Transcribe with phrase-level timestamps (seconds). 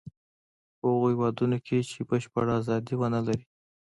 [0.77, 3.43] په هغو هېوادونو کې چې بشپړه ازادي و نه لري.